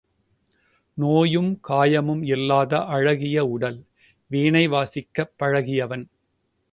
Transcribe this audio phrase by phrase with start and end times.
[0.97, 3.77] நோயும் காயமும் இல்லாத அழகிய உடல்,
[4.31, 6.05] வீணை வாசிக்கப் பழகியவன்.